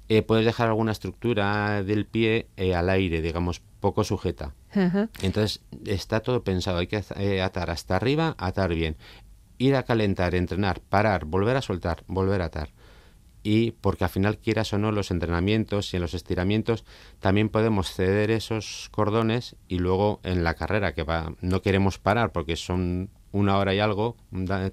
eh, 0.07 0.21
puedes 0.21 0.45
dejar 0.45 0.67
alguna 0.67 0.91
estructura 0.91 1.83
del 1.83 2.05
pie 2.05 2.47
eh, 2.57 2.75
al 2.75 2.89
aire, 2.89 3.21
digamos, 3.21 3.61
poco 3.79 4.03
sujeta. 4.03 4.53
Entonces 5.21 5.61
está 5.85 6.19
todo 6.19 6.43
pensado, 6.43 6.77
hay 6.77 6.87
que 6.87 7.03
eh, 7.15 7.41
atar 7.41 7.71
hasta 7.71 7.95
arriba, 7.95 8.35
atar 8.37 8.73
bien. 8.73 8.97
Ir 9.57 9.75
a 9.75 9.83
calentar, 9.83 10.35
entrenar, 10.35 10.79
parar, 10.81 11.25
volver 11.25 11.57
a 11.57 11.61
soltar, 11.61 12.03
volver 12.07 12.41
a 12.41 12.45
atar 12.45 12.69
y 13.43 13.71
porque 13.71 14.03
al 14.03 14.09
final 14.09 14.37
quieras 14.37 14.73
o 14.73 14.77
no 14.77 14.91
los 14.91 15.11
entrenamientos 15.11 15.93
y 15.93 15.97
en 15.97 16.01
los 16.01 16.13
estiramientos 16.13 16.83
también 17.19 17.49
podemos 17.49 17.91
ceder 17.93 18.31
esos 18.31 18.89
cordones 18.91 19.55
y 19.67 19.79
luego 19.79 20.19
en 20.23 20.43
la 20.43 20.55
carrera 20.55 20.93
que 20.93 21.03
va 21.03 21.33
no 21.41 21.61
queremos 21.61 21.97
parar 21.99 22.31
porque 22.31 22.55
son 22.55 23.09
una 23.31 23.57
hora 23.57 23.73
y 23.73 23.79
algo 23.79 24.17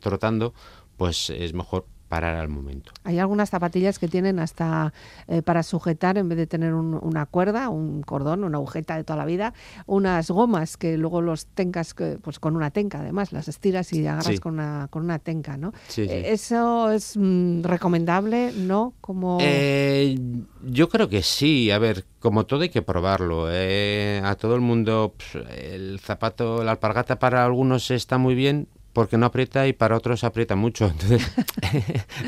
trotando 0.00 0.54
pues 0.96 1.30
es 1.30 1.52
mejor 1.52 1.87
parar 2.08 2.36
al 2.36 2.48
momento. 2.48 2.92
Hay 3.04 3.18
algunas 3.18 3.50
zapatillas 3.50 3.98
que 3.98 4.08
tienen 4.08 4.38
hasta 4.38 4.92
eh, 5.28 5.42
para 5.42 5.62
sujetar, 5.62 6.18
en 6.18 6.28
vez 6.28 6.38
de 6.38 6.46
tener 6.46 6.75
una 6.75 7.26
cuerda, 7.26 7.68
un 7.68 8.02
cordón, 8.02 8.44
una 8.44 8.58
agujeta 8.58 8.96
de 8.96 9.04
toda 9.04 9.16
la 9.16 9.25
vida, 9.25 9.54
unas 9.86 10.30
gomas 10.30 10.76
que 10.76 10.96
luego 10.96 11.20
los 11.20 11.46
tengas 11.46 11.94
pues 12.22 12.38
con 12.38 12.56
una 12.56 12.70
tenca, 12.70 13.00
además, 13.00 13.32
las 13.32 13.48
estiras 13.48 13.92
y 13.92 14.06
agarras 14.06 14.40
con, 14.40 14.54
una, 14.54 14.88
con 14.90 15.04
una 15.04 15.18
tenca, 15.18 15.56
¿no? 15.56 15.72
Eh, 15.96 16.25
¿Eso 16.28 16.90
es 16.90 17.16
mm, 17.16 17.62
recomendable, 17.62 18.52
no? 18.56 18.94
Como... 19.00 19.38
Eh, 19.40 20.18
yo 20.64 20.88
creo 20.88 21.08
que 21.08 21.22
sí, 21.22 21.70
a 21.70 21.78
ver, 21.78 22.04
como 22.20 22.46
todo 22.46 22.62
hay 22.62 22.68
que 22.68 22.82
probarlo. 22.82 23.46
a 23.46 24.34
todo 24.36 24.54
el 24.54 24.60
mundo 24.60 25.14
pues, 25.16 25.44
el 25.58 26.00
zapato, 26.00 26.62
la 26.62 26.72
alpargata 26.72 27.18
para 27.18 27.44
algunos 27.44 27.90
está 27.90 28.18
muy 28.18 28.34
bien, 28.34 28.68
porque 28.96 29.18
no 29.18 29.26
aprieta 29.26 29.68
y 29.68 29.74
para 29.74 29.94
otros 29.94 30.24
aprieta 30.24 30.56
mucho. 30.56 30.86
Entonces, 30.90 31.22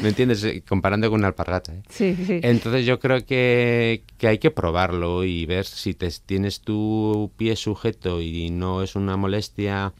¿me 0.02 0.10
entiendes? 0.10 0.46
Comparando 0.68 1.08
con 1.08 1.20
una 1.20 1.28
alpargata. 1.28 1.72
¿eh? 1.72 1.82
Sí, 1.88 2.14
sí. 2.14 2.40
Entonces 2.42 2.84
yo 2.84 3.00
creo 3.00 3.24
que, 3.24 4.04
hay 4.20 4.38
que 4.38 4.50
probarlo 4.50 5.24
y 5.24 5.46
ver 5.46 5.64
si 5.64 5.94
te, 5.94 6.10
tienes 6.26 6.60
tu 6.60 7.32
pie 7.38 7.56
sujeto 7.56 8.20
y 8.20 8.50
no 8.50 8.82
es 8.82 8.96
una 8.96 9.16
molestia 9.16 9.94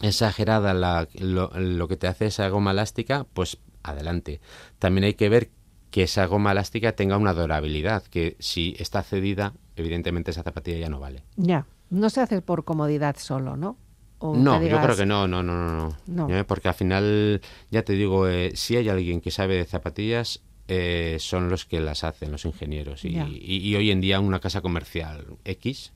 exagerada 0.00 0.74
la, 0.74 1.08
lo, 1.18 1.50
lo 1.58 1.88
que 1.88 1.96
te 1.96 2.06
hace 2.06 2.26
esa 2.26 2.48
goma 2.50 2.70
elástica, 2.70 3.26
pues 3.34 3.58
adelante. 3.82 4.40
También 4.78 5.02
hay 5.02 5.14
que 5.14 5.28
ver 5.28 5.50
que 5.90 6.04
esa 6.04 6.26
goma 6.26 6.52
elástica 6.52 6.92
tenga 6.92 7.16
una 7.16 7.34
durabilidad, 7.34 8.04
que 8.04 8.36
si 8.38 8.76
está 8.78 9.02
cedida, 9.02 9.54
evidentemente 9.74 10.30
esa 10.30 10.44
zapatilla 10.44 10.78
ya 10.78 10.88
no 10.88 11.00
vale. 11.00 11.24
Ya, 11.34 11.66
no 11.90 12.10
se 12.10 12.20
hace 12.20 12.42
por 12.42 12.62
comodidad 12.62 13.16
solo, 13.18 13.56
¿no? 13.56 13.76
No, 14.22 14.62
yo 14.62 14.80
creo 14.80 14.96
que 14.96 15.06
no, 15.06 15.26
no, 15.26 15.42
no, 15.42 15.70
no. 15.70 15.96
no. 16.06 16.36
¿Eh? 16.36 16.44
Porque 16.44 16.68
al 16.68 16.74
final, 16.74 17.40
ya 17.70 17.82
te 17.82 17.94
digo, 17.94 18.28
eh, 18.28 18.52
si 18.54 18.76
hay 18.76 18.88
alguien 18.88 19.20
que 19.20 19.30
sabe 19.30 19.56
de 19.56 19.64
zapatillas, 19.64 20.42
eh, 20.68 21.16
son 21.18 21.48
los 21.48 21.64
que 21.64 21.80
las 21.80 22.04
hacen, 22.04 22.30
los 22.30 22.44
ingenieros. 22.44 23.04
Y, 23.04 23.18
y, 23.18 23.74
hoy 23.74 23.90
en 23.90 24.00
día 24.00 24.20
una 24.20 24.40
casa 24.40 24.60
comercial 24.60 25.26
X 25.44 25.92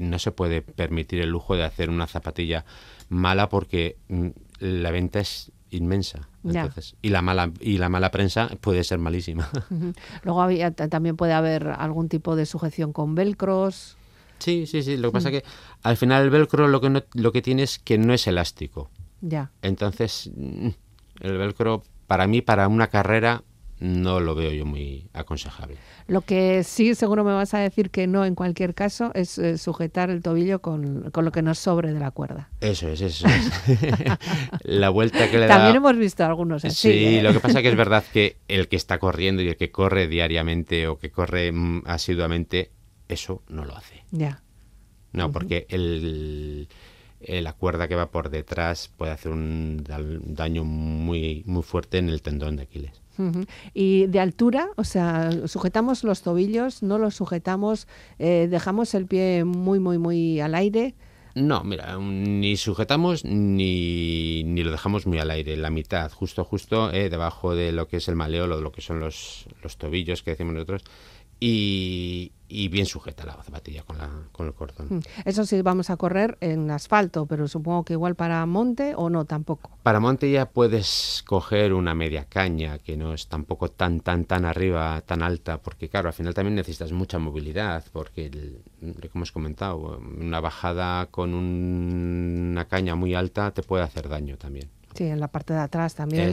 no 0.00 0.18
se 0.18 0.32
puede 0.32 0.62
permitir 0.62 1.20
el 1.20 1.28
lujo 1.28 1.56
de 1.56 1.64
hacer 1.64 1.90
una 1.90 2.06
zapatilla 2.06 2.64
mala 3.10 3.50
porque 3.50 3.98
mm, 4.08 4.28
la 4.60 4.90
venta 4.90 5.20
es 5.20 5.52
inmensa. 5.70 6.28
Entonces, 6.44 6.96
y 7.02 7.08
la 7.08 7.22
mala 7.22 7.50
y 7.60 7.78
la 7.78 7.88
mala 7.88 8.10
prensa 8.10 8.50
puede 8.60 8.84
ser 8.84 8.98
malísima. 8.98 9.50
Luego 10.22 10.42
había, 10.42 10.70
también 10.70 11.16
puede 11.16 11.32
haber 11.32 11.68
algún 11.68 12.08
tipo 12.08 12.36
de 12.36 12.46
sujeción 12.46 12.92
con 12.92 13.14
velcros. 13.14 13.96
Sí, 14.38 14.66
sí, 14.66 14.82
sí. 14.82 14.96
Lo 14.96 15.08
que 15.08 15.12
pasa 15.12 15.28
es 15.30 15.34
mm. 15.34 15.38
que 15.38 15.44
al 15.82 15.96
final 15.96 16.24
el 16.24 16.30
velcro 16.30 16.68
lo 16.68 16.80
que, 16.80 16.90
no, 16.90 17.02
lo 17.14 17.32
que 17.32 17.42
tiene 17.42 17.62
es 17.62 17.78
que 17.78 17.98
no 17.98 18.12
es 18.12 18.26
elástico. 18.26 18.90
Ya. 19.20 19.50
Entonces, 19.62 20.30
mm, 20.36 20.68
el 21.20 21.38
velcro 21.38 21.82
para 22.06 22.26
mí, 22.26 22.42
para 22.42 22.68
una 22.68 22.88
carrera, 22.88 23.42
no 23.80 24.20
lo 24.20 24.34
veo 24.34 24.50
yo 24.52 24.64
muy 24.64 25.08
aconsejable. 25.12 25.76
Lo 26.06 26.20
que 26.20 26.64
sí, 26.64 26.94
seguro 26.94 27.24
me 27.24 27.32
vas 27.32 27.54
a 27.54 27.58
decir 27.58 27.90
que 27.90 28.06
no 28.06 28.24
en 28.24 28.34
cualquier 28.34 28.74
caso, 28.74 29.10
es 29.14 29.38
eh, 29.38 29.58
sujetar 29.58 30.10
el 30.10 30.22
tobillo 30.22 30.60
con, 30.60 31.10
lo 31.14 31.32
que 31.32 31.42
nos 31.42 31.58
sobre 31.58 31.92
de 31.92 32.00
la 32.00 32.10
cuerda. 32.10 32.48
Eso 32.60 32.88
es, 32.88 33.00
eso 33.00 33.26
es. 33.26 33.50
la 34.62 34.90
vuelta 34.90 35.30
que 35.30 35.38
le 35.38 35.46
da... 35.46 35.56
También 35.56 35.76
hemos 35.76 35.96
visto 35.96 36.24
algunos 36.24 36.64
así. 36.64 36.92
Sí, 36.92 37.16
¿eh? 37.16 37.22
lo 37.22 37.32
que 37.32 37.40
pasa 37.40 37.62
que 37.62 37.68
es 37.68 37.76
verdad 37.84 38.04
que 38.12 38.36
el 38.48 38.68
que 38.68 38.76
está 38.76 38.98
corriendo 38.98 39.42
y 39.42 39.48
el 39.48 39.56
que 39.56 39.70
corre 39.70 40.08
diariamente 40.08 40.86
o 40.86 40.98
que 40.98 41.10
corre 41.10 41.52
mm, 41.52 41.82
asiduamente 41.86 42.70
eso 43.14 43.42
no 43.48 43.64
lo 43.64 43.76
hace. 43.76 44.04
Ya. 44.10 44.42
No, 45.12 45.30
porque 45.32 45.66
el, 45.70 46.68
la 47.20 47.52
cuerda 47.52 47.88
que 47.88 47.94
va 47.94 48.10
por 48.10 48.30
detrás 48.30 48.90
puede 48.96 49.12
hacer 49.12 49.32
un 49.32 49.84
daño 49.86 50.64
muy, 50.64 51.42
muy 51.46 51.62
fuerte 51.62 51.98
en 51.98 52.08
el 52.08 52.20
tendón 52.22 52.56
de 52.56 52.64
Aquiles. 52.64 53.00
Y 53.74 54.06
de 54.06 54.18
altura, 54.18 54.70
o 54.76 54.82
sea, 54.82 55.30
sujetamos 55.46 56.02
los 56.02 56.22
tobillos, 56.22 56.82
no 56.82 56.98
los 56.98 57.14
sujetamos, 57.14 57.86
eh, 58.18 58.48
dejamos 58.50 58.92
el 58.94 59.06
pie 59.06 59.44
muy, 59.44 59.78
muy, 59.78 59.98
muy 59.98 60.40
al 60.40 60.56
aire. 60.56 60.94
No, 61.36 61.64
mira, 61.64 61.96
ni 61.98 62.56
sujetamos 62.56 63.24
ni, 63.24 64.42
ni 64.44 64.62
lo 64.62 64.70
dejamos 64.70 65.06
muy 65.06 65.18
al 65.18 65.30
aire, 65.30 65.56
la 65.56 65.70
mitad, 65.70 66.10
justo, 66.12 66.44
justo 66.44 66.92
eh, 66.92 67.08
debajo 67.08 67.54
de 67.54 67.72
lo 67.72 67.88
que 67.88 67.96
es 67.96 68.08
el 68.08 68.16
maleolo, 68.16 68.60
lo 68.60 68.72
que 68.72 68.80
son 68.80 69.00
los, 69.00 69.46
los 69.62 69.76
tobillos 69.76 70.22
que 70.22 70.30
decimos 70.30 70.54
nosotros, 70.54 70.84
y, 71.40 72.32
bien 72.68 72.86
sujeta 72.86 73.24
la 73.24 73.34
zapatilla 73.42 73.82
con, 73.82 73.98
la, 73.98 74.08
con 74.32 74.46
el 74.46 74.54
cordón. 74.54 74.86
Mm. 74.90 75.00
Eso 75.24 75.44
sí, 75.44 75.60
vamos 75.62 75.90
a 75.90 75.96
correr 75.96 76.38
en 76.40 76.70
asfalto, 76.70 77.26
pero 77.26 77.48
supongo 77.48 77.84
que 77.84 77.94
igual 77.94 78.14
para 78.14 78.44
monte 78.46 78.94
o 78.96 79.10
no 79.10 79.24
tampoco. 79.24 79.70
Para 79.82 80.00
monte 80.00 80.30
ya 80.30 80.46
puedes 80.46 81.22
coger 81.26 81.72
una 81.72 81.94
media 81.94 82.26
caña, 82.26 82.78
que 82.78 82.96
no 82.96 83.12
es 83.14 83.26
tampoco 83.26 83.68
tan, 83.68 84.00
tan, 84.00 84.24
tan 84.24 84.44
arriba, 84.44 85.00
tan 85.02 85.22
alta, 85.22 85.58
porque 85.58 85.88
claro, 85.88 86.08
al 86.08 86.14
final 86.14 86.34
también 86.34 86.54
necesitas 86.54 86.92
mucha 86.92 87.18
movilidad, 87.18 87.84
porque, 87.92 88.30
como 88.80 89.24
hemos 89.24 89.32
comentado, 89.32 89.98
una 89.98 90.40
bajada 90.40 91.06
con 91.06 91.34
una 91.34 92.66
caña 92.66 92.94
muy 92.94 93.14
alta 93.14 93.50
te 93.52 93.62
puede 93.62 93.84
hacer 93.84 94.08
daño 94.08 94.36
también. 94.36 94.68
Sí, 94.94 95.04
en 95.04 95.18
la 95.18 95.28
parte 95.28 95.52
de 95.52 95.58
atrás 95.60 95.94
también 95.94 96.32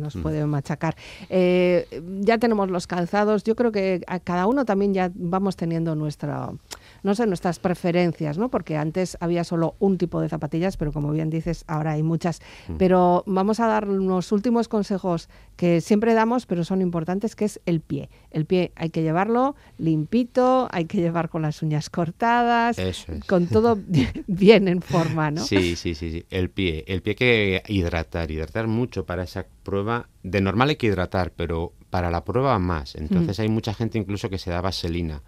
nos 0.00 0.16
puede 0.16 0.44
machacar. 0.46 0.96
Eh, 1.28 2.02
ya 2.20 2.38
tenemos 2.38 2.70
los 2.70 2.86
calzados. 2.86 3.44
Yo 3.44 3.54
creo 3.54 3.70
que 3.70 4.02
a 4.06 4.18
cada 4.18 4.46
uno 4.46 4.64
también 4.64 4.94
ya 4.94 5.10
vamos 5.14 5.56
teniendo 5.56 5.94
nuestra 5.94 6.50
no 7.02 7.14
sé, 7.14 7.26
nuestras 7.26 7.58
preferencias, 7.58 8.38
¿no? 8.38 8.50
Porque 8.50 8.76
antes 8.76 9.16
había 9.20 9.44
solo 9.44 9.76
un 9.78 9.98
tipo 9.98 10.20
de 10.20 10.28
zapatillas, 10.28 10.76
pero 10.76 10.92
como 10.92 11.12
bien 11.12 11.30
dices, 11.30 11.64
ahora 11.66 11.92
hay 11.92 12.02
muchas. 12.02 12.40
Mm. 12.68 12.76
Pero 12.76 13.24
vamos 13.26 13.60
a 13.60 13.66
dar 13.66 13.88
unos 13.88 14.32
últimos 14.32 14.68
consejos 14.68 15.28
que 15.56 15.80
siempre 15.80 16.14
damos, 16.14 16.46
pero 16.46 16.64
son 16.64 16.82
importantes, 16.82 17.36
que 17.36 17.44
es 17.44 17.60
el 17.66 17.80
pie. 17.80 18.08
El 18.30 18.46
pie 18.46 18.72
hay 18.76 18.90
que 18.90 19.02
llevarlo 19.02 19.56
limpito, 19.78 20.68
hay 20.70 20.86
que 20.86 20.98
llevar 20.98 21.28
con 21.28 21.42
las 21.42 21.62
uñas 21.62 21.90
cortadas, 21.90 22.76
con 23.26 23.46
todo 23.46 23.78
bien 24.26 24.68
en 24.68 24.82
forma, 24.82 25.30
¿no? 25.30 25.44
Sí, 25.44 25.76
sí, 25.76 25.94
sí, 25.94 26.10
sí. 26.10 26.26
El 26.30 26.50
pie, 26.50 26.84
el 26.86 27.02
pie 27.02 27.12
hay 27.12 27.16
que 27.16 27.62
hidratar, 27.68 28.30
hidratar 28.30 28.66
mucho 28.66 29.06
para 29.06 29.24
esa 29.24 29.46
prueba. 29.62 30.08
De 30.22 30.40
normal 30.40 30.70
hay 30.70 30.76
que 30.76 30.88
hidratar, 30.88 31.32
pero 31.34 31.72
para 31.90 32.10
la 32.10 32.24
prueba 32.24 32.58
más. 32.58 32.94
Entonces 32.94 33.38
mm. 33.38 33.42
hay 33.42 33.48
mucha 33.48 33.74
gente 33.74 33.98
incluso 33.98 34.28
que 34.28 34.38
se 34.38 34.50
da 34.50 34.60
vaselina 34.60 35.22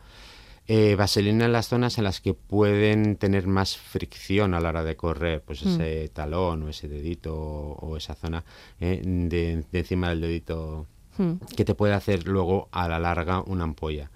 eh, 0.67 0.95
vaselina 0.95 1.47
en 1.47 1.53
las 1.53 1.69
zonas 1.69 1.99
en 1.99 2.05
las 2.05 2.21
que 2.21 2.33
pueden 2.35 3.17
tener 3.17 3.47
más 3.47 3.77
fricción 3.77 4.55
a 4.55 4.61
la 4.61 4.69
hora 4.69 4.85
de 4.85 4.97
correr, 4.97 5.43
pues 5.43 5.65
mm. 5.65 5.69
ese 5.69 6.09
talón 6.11 6.63
o 6.63 6.69
ese 6.69 6.89
dedito 6.89 7.35
o, 7.35 7.97
esa 7.97 8.15
zona 8.15 8.45
eh, 8.79 9.03
de, 9.05 9.65
encima 9.73 10.11
del 10.11 10.21
dedito 10.21 10.87
mm. 11.19 11.33
que 11.57 11.65
te 11.65 11.75
puede 11.75 11.95
hacer 11.95 12.29
luego 12.29 12.69
a 12.71 12.89
la 12.89 13.01
larga 13.01 13.43
una 13.43 13.65
ampolla. 13.65 14.11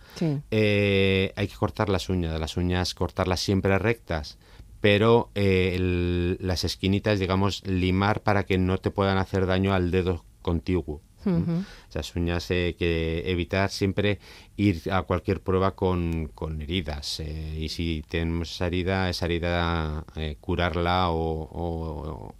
Eh, 0.50 1.32
hay 1.34 1.48
que 1.48 1.56
cortar 1.56 1.88
las 1.88 2.08
uñas, 2.08 2.38
las 2.38 2.56
uñas 2.56 2.94
cortarlas 2.94 3.40
siempre 3.40 3.76
rectas, 3.78 4.38
pero 4.80 5.30
las 5.34 6.62
esquinitas, 6.62 7.18
digamos, 7.18 7.66
limar 7.66 8.22
para 8.22 8.44
que 8.44 8.58
no 8.58 8.78
te 8.78 8.90
puedan 8.90 9.18
hacer 9.18 9.46
daño 9.46 9.74
al 9.74 9.90
dedo 9.90 10.24
contiguo. 10.42 11.00
Esas 11.88 12.14
uñas 12.16 12.50
eh, 12.50 12.76
que 12.78 13.22
evitar 13.30 13.70
siempre 13.70 14.18
ir 14.56 14.82
a 14.90 15.02
cualquier 15.02 15.40
prueba 15.40 15.72
con, 15.74 16.30
heridas. 16.60 17.20
Eh, 17.20 17.58
y 17.60 17.68
si 17.68 18.04
tenemos 18.08 18.52
esa 18.52 18.66
herida, 18.66 19.10
esa 19.10 19.26
herida 19.26 20.04
eh, 20.16 20.36
curarla 20.40 21.10
o, 21.10 22.34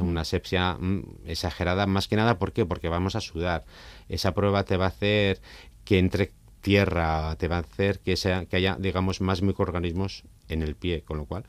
una 0.00 0.20
asepsia 0.20 0.78
exagerada, 1.26 1.86
más 1.86 2.06
que 2.06 2.16
nada, 2.16 2.38
¿por 2.38 2.52
qué? 2.52 2.64
Porque 2.66 2.88
vamos 2.88 3.16
a 3.16 3.20
sudar. 3.20 3.64
Esa 4.08 4.32
prueba 4.32 4.64
te 4.64 4.76
va 4.76 4.86
a 4.86 4.88
hacer 4.88 5.40
que 5.84 5.98
entre 5.98 6.32
tierra, 6.60 7.34
te 7.36 7.48
va 7.48 7.56
a 7.56 7.60
hacer 7.60 7.98
que, 8.00 8.16
sea, 8.16 8.44
que 8.46 8.56
haya, 8.56 8.76
digamos, 8.78 9.20
más 9.20 9.42
microorganismos 9.42 10.24
en 10.48 10.62
el 10.62 10.76
pie, 10.76 11.02
con 11.02 11.16
lo 11.16 11.24
cual 11.24 11.44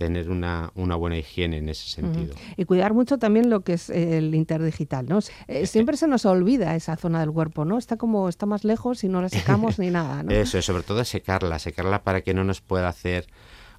tener 0.00 0.30
una, 0.30 0.72
una 0.76 0.96
buena 0.96 1.18
higiene 1.18 1.58
en 1.58 1.68
ese 1.68 1.86
sentido. 1.90 2.34
Y 2.56 2.64
cuidar 2.64 2.94
mucho 2.94 3.18
también 3.18 3.50
lo 3.50 3.60
que 3.60 3.74
es 3.74 3.90
el 3.90 4.34
interdigital, 4.34 5.06
¿no? 5.06 5.18
Eh, 5.46 5.66
siempre 5.66 5.98
se 5.98 6.08
nos 6.08 6.24
olvida 6.24 6.74
esa 6.74 6.96
zona 6.96 7.20
del 7.20 7.30
cuerpo, 7.30 7.66
¿no? 7.66 7.76
Está 7.76 7.98
como, 7.98 8.30
está 8.30 8.46
más 8.46 8.64
lejos 8.64 9.04
y 9.04 9.08
no 9.10 9.20
la 9.20 9.28
secamos 9.28 9.78
ni 9.78 9.90
nada, 9.90 10.22
¿no? 10.22 10.32
Eso, 10.32 10.62
sobre 10.62 10.84
todo 10.84 11.04
secarla, 11.04 11.58
secarla 11.58 12.02
para 12.02 12.22
que 12.22 12.32
no 12.32 12.44
nos 12.44 12.62
pueda 12.62 12.88
hacer 12.88 13.26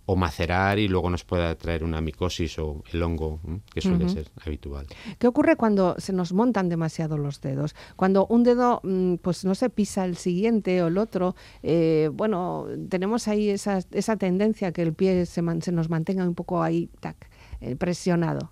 o 0.05 0.15
macerar 0.15 0.79
y 0.79 0.87
luego 0.87 1.09
nos 1.09 1.23
pueda 1.23 1.55
traer 1.55 1.83
una 1.83 2.01
micosis 2.01 2.57
o 2.59 2.83
el 2.91 3.03
hongo, 3.03 3.39
que 3.73 3.81
suele 3.81 4.09
ser 4.09 4.29
habitual. 4.45 4.87
¿Qué 5.19 5.27
ocurre 5.27 5.55
cuando 5.55 5.95
se 5.99 6.11
nos 6.11 6.33
montan 6.33 6.69
demasiado 6.69 7.17
los 7.17 7.39
dedos? 7.41 7.75
Cuando 7.95 8.25
un 8.27 8.43
dedo, 8.43 8.81
mm, 8.83 9.15
pues 9.15 9.45
no 9.45 9.55
se 9.55 9.69
pisa 9.69 10.05
el 10.05 10.17
siguiente 10.17 10.81
o 10.81 10.87
el 10.87 10.97
otro, 10.97 11.35
eh, 11.63 12.09
bueno, 12.13 12.65
tenemos 12.89 13.27
ahí 13.27 13.49
esa, 13.49 13.79
esa 13.91 14.17
tendencia 14.17 14.71
que 14.71 14.81
el 14.81 14.93
pie 14.93 15.25
se, 15.25 15.41
se 15.61 15.71
nos 15.71 15.89
mantenga 15.89 16.27
un 16.27 16.35
poco 16.35 16.63
ahí, 16.63 16.89
tac, 16.99 17.29
eh, 17.61 17.75
presionado. 17.75 18.51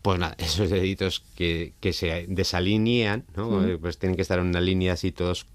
Pues 0.00 0.18
nada, 0.18 0.34
esos 0.38 0.70
deditos 0.70 1.24
que, 1.36 1.74
que 1.80 1.92
se 1.92 2.26
desalinean, 2.28 3.24
¿no? 3.36 3.60
pues 3.80 3.98
tienen 3.98 4.16
que 4.16 4.22
estar 4.22 4.38
en 4.38 4.46
una 4.46 4.60
línea 4.60 4.94
así 4.94 5.12
todos 5.12 5.46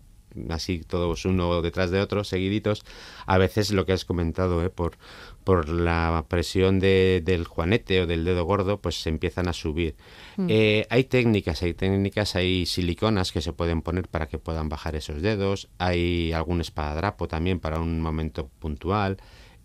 así 0.50 0.80
todos 0.80 1.26
uno 1.26 1.62
detrás 1.62 1.92
de 1.92 2.02
otro, 2.02 2.24
seguiditos, 2.24 2.84
a 3.26 3.38
veces 3.38 3.72
lo 3.72 3.86
que 3.86 3.94
has 3.94 4.06
comentado, 4.06 4.64
¿eh? 4.64 4.70
por, 4.70 4.98
por 5.44 5.70
la 5.70 6.26
presión 6.28 6.80
de, 6.80 7.22
del 7.24 7.46
juanete 7.46 8.02
o 8.02 8.08
del 8.08 8.26
dedo 8.26 8.44
gordo, 8.46 8.82
pues 8.82 9.02
se 9.02 9.10
empiezan 9.10 9.48
a 9.48 9.54
subir. 9.54 9.96
Mm. 10.38 10.48
Eh, 10.50 10.88
hay 10.90 11.04
técnicas, 11.06 11.62
hay 11.64 11.74
técnicas, 11.74 12.36
hay 12.36 12.66
siliconas 12.66 13.32
que 13.32 13.42
se 13.42 13.54
pueden 13.54 13.82
poner 13.82 14.08
para 14.08 14.28
que 14.28 14.38
puedan 14.38 14.70
bajar 14.70 14.96
esos 14.96 15.22
dedos, 15.22 15.70
hay 15.78 16.32
algún 16.34 16.62
espadadrapo 16.62 17.28
también 17.28 17.60
para 17.60 17.80
un 17.80 18.02
momento 18.02 18.50
puntual. 18.60 19.18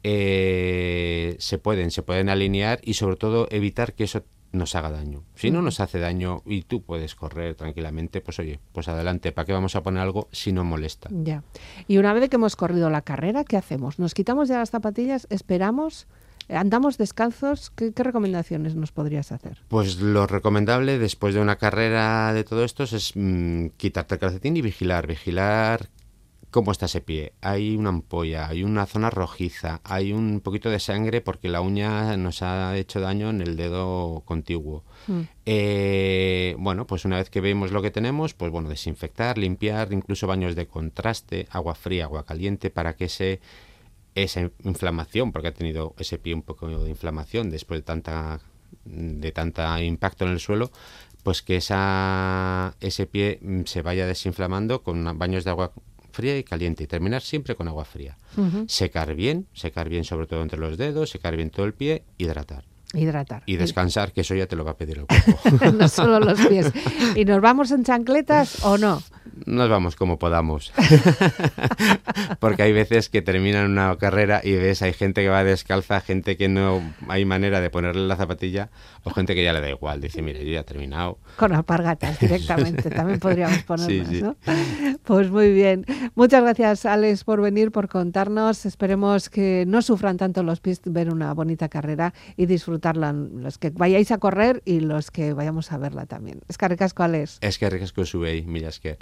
Eh, 0.04 1.36
se 1.38 1.58
pueden, 1.58 1.92
se 1.92 2.02
pueden 2.02 2.28
alinear 2.28 2.80
y 2.82 2.94
sobre 2.94 3.16
todo 3.16 3.46
evitar 3.50 3.94
que 3.94 4.04
eso 4.04 4.24
nos 4.52 4.74
haga 4.74 4.90
daño. 4.90 5.24
Si 5.34 5.50
no 5.50 5.62
nos 5.62 5.80
hace 5.80 5.98
daño 5.98 6.42
y 6.46 6.62
tú 6.62 6.82
puedes 6.82 7.14
correr 7.14 7.54
tranquilamente, 7.54 8.20
pues 8.20 8.38
oye, 8.38 8.60
pues 8.72 8.88
adelante, 8.88 9.32
¿para 9.32 9.46
qué 9.46 9.52
vamos 9.52 9.74
a 9.76 9.82
poner 9.82 10.02
algo 10.02 10.28
si 10.30 10.52
no 10.52 10.64
molesta? 10.64 11.08
Ya. 11.10 11.42
Y 11.88 11.98
una 11.98 12.12
vez 12.12 12.28
que 12.28 12.36
hemos 12.36 12.56
corrido 12.56 12.90
la 12.90 13.02
carrera, 13.02 13.44
¿qué 13.44 13.56
hacemos? 13.56 13.98
¿Nos 13.98 14.14
quitamos 14.14 14.48
ya 14.48 14.58
las 14.58 14.70
zapatillas? 14.70 15.26
¿Esperamos? 15.30 16.06
¿Andamos 16.48 16.98
descalzos? 16.98 17.70
¿Qué, 17.70 17.92
recomendaciones 17.96 18.74
nos 18.74 18.92
podrías 18.92 19.32
hacer? 19.32 19.62
Pues 19.68 20.00
lo 20.00 20.26
recomendable 20.26 20.98
después 20.98 21.34
de 21.34 21.40
una 21.40 21.56
carrera 21.56 22.32
de 22.32 22.44
todo 22.44 22.64
esto 22.64 22.82
es 22.84 23.12
mm, 23.14 23.68
quitarte 23.76 24.14
el 24.16 24.20
calcetín 24.20 24.56
y 24.56 24.62
vigilar, 24.62 25.06
vigilar 25.06 25.88
cómo 26.52 26.70
está 26.70 26.86
ese 26.86 27.00
pie. 27.00 27.32
Hay 27.40 27.74
una 27.76 27.88
ampolla, 27.88 28.46
hay 28.46 28.62
una 28.62 28.86
zona 28.86 29.10
rojiza, 29.10 29.80
hay 29.84 30.12
un 30.12 30.40
poquito 30.40 30.70
de 30.70 30.78
sangre 30.78 31.22
porque 31.22 31.48
la 31.48 31.62
uña 31.62 32.16
nos 32.18 32.42
ha 32.42 32.76
hecho 32.76 33.00
daño 33.00 33.30
en 33.30 33.40
el 33.40 33.56
dedo 33.56 34.22
contiguo. 34.26 34.84
Mm. 35.08 35.20
Eh, 35.46 36.54
bueno, 36.58 36.86
pues 36.86 37.06
una 37.06 37.16
vez 37.16 37.30
que 37.30 37.40
vemos 37.40 37.72
lo 37.72 37.80
que 37.82 37.90
tenemos, 37.90 38.34
pues 38.34 38.52
bueno, 38.52 38.68
desinfectar, 38.68 39.38
limpiar, 39.38 39.92
incluso 39.92 40.26
baños 40.26 40.54
de 40.54 40.66
contraste, 40.66 41.48
agua 41.50 41.74
fría, 41.74 42.04
agua 42.04 42.24
caliente, 42.24 42.68
para 42.70 42.96
que 42.96 43.06
ese, 43.06 43.40
esa 44.14 44.42
inflamación, 44.62 45.32
porque 45.32 45.48
ha 45.48 45.54
tenido 45.54 45.94
ese 45.98 46.18
pie 46.18 46.34
un 46.34 46.42
poco 46.42 46.68
de 46.68 46.90
inflamación 46.90 47.50
después 47.50 47.80
de 47.80 47.84
tanta 47.84 48.40
de 48.84 49.32
tanta 49.32 49.82
impacto 49.82 50.24
en 50.24 50.32
el 50.32 50.40
suelo, 50.40 50.70
pues 51.22 51.42
que 51.42 51.56
esa, 51.56 52.74
ese 52.80 53.06
pie 53.06 53.38
mm, 53.40 53.62
se 53.64 53.82
vaya 53.82 54.06
desinflamando 54.06 54.82
con 54.82 55.18
baños 55.18 55.44
de 55.44 55.50
agua 55.50 55.72
fría 56.12 56.38
y 56.38 56.44
caliente 56.44 56.84
y 56.84 56.86
terminar 56.86 57.22
siempre 57.22 57.54
con 57.54 57.68
agua 57.68 57.84
fría. 57.84 58.16
Secar 58.66 59.14
bien, 59.14 59.46
secar 59.52 59.88
bien 59.88 60.04
sobre 60.04 60.26
todo 60.26 60.42
entre 60.42 60.58
los 60.58 60.78
dedos, 60.78 61.10
secar 61.10 61.36
bien 61.36 61.50
todo 61.50 61.66
el 61.66 61.74
pie, 61.74 62.04
hidratar. 62.18 62.64
Hidratar. 62.94 63.42
Y 63.46 63.56
descansar, 63.56 64.12
que 64.12 64.20
eso 64.20 64.34
ya 64.34 64.46
te 64.46 64.54
lo 64.54 64.64
va 64.64 64.72
a 64.72 64.76
pedir 64.76 64.98
el 64.98 65.06
cuerpo. 65.06 65.72
no 65.78 65.88
solo 65.88 66.20
los 66.20 66.38
pies. 66.46 66.70
¿Y 67.16 67.24
nos 67.24 67.40
vamos 67.40 67.70
en 67.70 67.84
chancletas 67.84 68.64
o 68.64 68.76
no? 68.76 69.02
Nos 69.46 69.68
vamos 69.68 69.96
como 69.96 70.18
podamos. 70.18 70.72
Porque 72.40 72.62
hay 72.62 72.72
veces 72.72 73.08
que 73.08 73.22
terminan 73.22 73.70
una 73.70 73.96
carrera 73.96 74.40
y 74.42 74.52
ves, 74.52 74.82
hay 74.82 74.92
gente 74.92 75.22
que 75.22 75.28
va 75.28 75.44
descalza, 75.44 76.00
gente 76.00 76.36
que 76.36 76.48
no 76.48 76.82
hay 77.08 77.24
manera 77.24 77.60
de 77.60 77.70
ponerle 77.70 78.06
la 78.06 78.16
zapatilla, 78.16 78.70
o 79.04 79.10
gente 79.10 79.34
que 79.34 79.44
ya 79.44 79.52
le 79.52 79.60
da 79.60 79.70
igual, 79.70 80.00
dice, 80.00 80.22
mire, 80.22 80.44
yo 80.44 80.52
ya 80.52 80.60
he 80.60 80.64
terminado. 80.64 81.18
Con 81.36 81.52
alpargatas 81.52 82.18
directamente, 82.18 82.90
también 82.90 83.18
podríamos 83.18 83.62
ponerlas, 83.64 84.12
¿no? 84.12 84.36
Pues 85.04 85.30
muy 85.30 85.52
bien. 85.52 85.84
Muchas 86.14 86.42
gracias, 86.42 86.86
Alex, 86.86 87.24
por 87.24 87.40
venir, 87.40 87.70
por 87.72 87.88
contarnos. 87.88 88.66
Esperemos 88.66 89.28
que 89.28 89.64
no 89.66 89.82
sufran 89.82 90.16
tanto 90.16 90.42
los 90.42 90.60
pies 90.60 90.80
ver 90.84 91.12
una 91.12 91.32
bonita 91.34 91.68
carrera 91.68 92.14
y 92.36 92.46
disfrutarla, 92.46 93.12
los 93.12 93.58
que 93.58 93.70
vayáis 93.70 94.10
a 94.12 94.18
correr 94.18 94.62
y 94.64 94.80
los 94.80 95.10
que 95.10 95.32
vayamos 95.32 95.72
a 95.72 95.78
verla 95.78 96.06
también. 96.06 96.40
Es 96.48 96.58
que 96.58 96.68
ricasco, 96.68 97.02
Alex. 97.02 97.38
Es 97.40 97.58
que 97.58 97.68
ricasco 97.70 98.04
subei, 98.04 98.44
Millasker. 98.44 98.98